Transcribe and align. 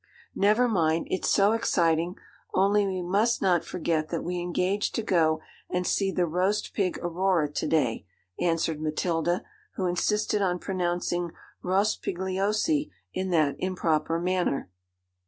'Never 0.33 0.67
mind; 0.67 1.05
it's 1.11 1.29
so 1.29 1.51
exciting; 1.51 2.15
only 2.55 2.87
we 2.87 3.03
must 3.03 3.39
not 3.39 3.63
forget 3.63 4.09
that 4.09 4.23
we 4.23 4.39
engaged 4.39 4.95
to 4.95 5.03
go 5.03 5.39
and 5.69 5.85
see 5.85 6.11
the 6.11 6.23
Roastpig 6.25 6.97
Aurora 7.03 7.47
to 7.51 7.67
day,' 7.67 8.07
answered 8.39 8.81
Matilda, 8.81 9.43
who 9.75 9.85
insisted 9.85 10.41
on 10.41 10.57
pronouncing 10.57 11.29
Rospigliosi 11.63 12.89
in 13.13 13.29
that 13.29 13.55
improper 13.59 14.19
manner. 14.19 14.71